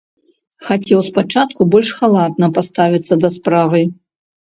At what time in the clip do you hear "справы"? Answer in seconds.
3.41-3.89